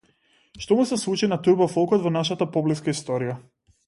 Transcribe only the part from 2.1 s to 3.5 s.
нашата поблиска историја?